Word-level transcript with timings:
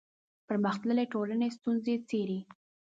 پرمختللې 0.47 1.05
ټولنې 1.13 1.47
ستونزې 1.57 1.95
څېړي 2.09 2.39